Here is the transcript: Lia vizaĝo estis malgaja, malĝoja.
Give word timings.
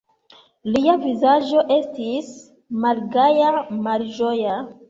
Lia 0.75 0.95
vizaĝo 1.03 1.61
estis 1.77 2.31
malgaja, 2.87 3.55
malĝoja. 3.89 4.61